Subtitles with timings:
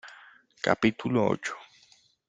[0.63, 1.53] capítulo ocho.